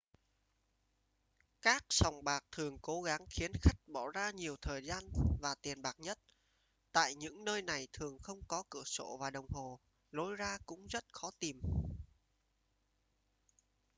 [1.61, 5.03] các sòng bạc thường cố gắng khiến khách bỏ ra nhiều thời gian
[5.41, 6.17] và tiền bạc nhất
[6.91, 9.79] tại những nơi này thường không có cửa sổ và đồng hồ
[10.11, 11.59] lối ra cũng rất khó tìm